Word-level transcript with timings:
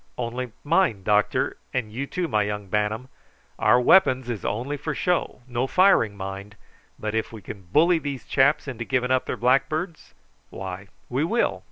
Only 0.17 0.51
mind, 0.63 1.03
doctor, 1.05 1.57
and 1.75 1.91
you 1.93 2.07
too, 2.07 2.27
my 2.27 2.41
young 2.41 2.69
bantam, 2.69 3.07
our 3.59 3.79
weapons 3.79 4.31
is 4.31 4.43
only 4.43 4.75
for 4.75 4.95
show. 4.95 5.43
No 5.47 5.67
firing, 5.67 6.17
mind; 6.17 6.55
but 6.97 7.13
if 7.13 7.31
we 7.31 7.39
can 7.43 7.67
bully 7.71 7.99
those 7.99 8.25
chaps 8.25 8.67
into 8.67 8.83
giving 8.83 9.11
up 9.11 9.27
their 9.27 9.37
blackbirds, 9.37 10.15
why 10.49 10.87
we 11.07 11.23
will." 11.23 11.59